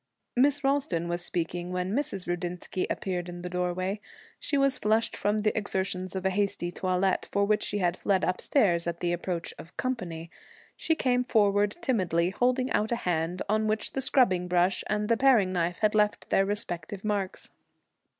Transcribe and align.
Miss 0.35 0.63
Ralston 0.63 1.07
was 1.07 1.23
speaking 1.23 1.71
when 1.71 1.93
Mrs. 1.93 2.25
Rudinsky 2.25 2.87
appeared 2.89 3.29
in 3.29 3.43
the 3.43 3.49
doorway. 3.51 3.99
She 4.39 4.57
was 4.57 4.79
flushed 4.79 5.15
from 5.15 5.37
the 5.37 5.55
exertions 5.55 6.15
of 6.15 6.25
a 6.25 6.31
hasty 6.31 6.71
toilet, 6.71 7.27
for 7.31 7.45
which 7.45 7.61
she 7.61 7.77
had 7.77 7.95
fled 7.95 8.23
upstairs 8.23 8.87
at 8.87 8.99
the 8.99 9.13
approach 9.13 9.53
of 9.59 9.77
'company.' 9.77 10.31
She 10.75 10.95
came 10.95 11.23
forward 11.23 11.75
timidly, 11.81 12.31
holding 12.31 12.71
out 12.71 12.91
a 12.91 12.95
hand 13.05 13.43
on 13.47 13.67
which 13.67 13.93
the 13.93 14.01
scrubbing 14.01 14.47
brush 14.47 14.83
and 14.87 15.07
the 15.07 15.17
paring 15.17 15.53
knife 15.53 15.77
had 15.81 15.93
left 15.93 16.31
their 16.31 16.47
respective 16.47 17.05
marks. 17.05 17.49